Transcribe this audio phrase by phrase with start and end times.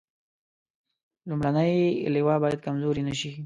[1.29, 1.73] لومړنۍ
[2.15, 3.31] لواء باید کمزورې نه شي.